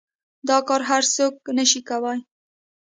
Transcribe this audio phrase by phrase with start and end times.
[0.47, 2.19] دا کار هر سوک نشي کواى.